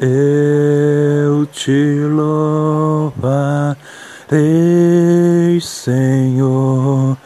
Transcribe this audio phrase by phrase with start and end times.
[0.00, 3.18] Eu te louvarei,
[5.60, 7.18] Senhor,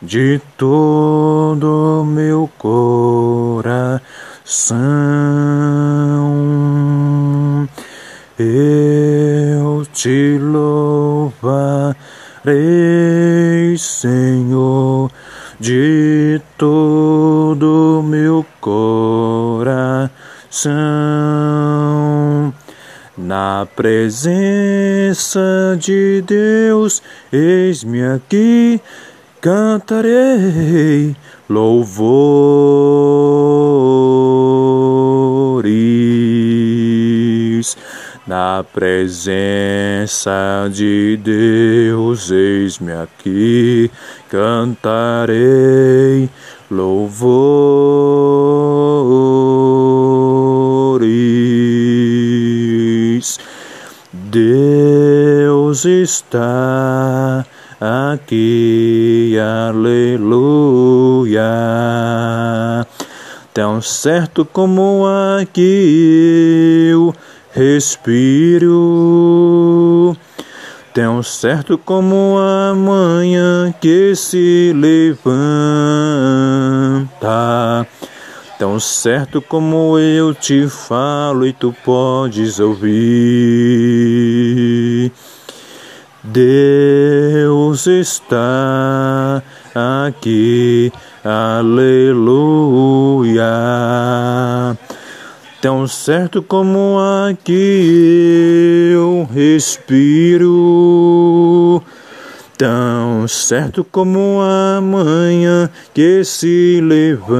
[0.00, 3.68] de todo meu coração.
[8.38, 11.94] Eu te louvarei,
[13.76, 15.10] Senhor,
[15.60, 19.84] de todo meu coração.
[23.24, 25.40] Na presença
[25.80, 27.02] de Deus,
[27.32, 28.78] eis-me aqui,
[29.40, 31.16] cantarei
[31.48, 32.04] louvores.
[38.26, 43.90] Na presença de Deus, eis-me aqui,
[44.28, 46.28] cantarei
[46.70, 47.83] louvores.
[54.16, 57.44] Deus está
[57.80, 59.36] aqui,
[59.68, 61.42] aleluia.
[63.52, 65.04] Tão certo como
[65.40, 67.12] aqui eu
[67.52, 68.66] respiro,
[70.92, 75.34] tão certo como a manhã que se levanta,
[78.58, 82.94] tão certo como eu te falo e tu podes ouvir.
[86.22, 89.42] Deus está
[90.06, 90.92] aqui,
[91.24, 92.24] aleluia.
[95.60, 100.52] Tão certo como aqui eu respiro,
[102.58, 102.93] tão
[103.28, 107.34] certo como a manhã que se levanta,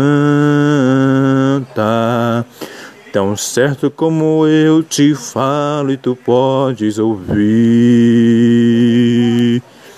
[3.12, 8.73] tão certo como eu te falo e tu podes ouvir.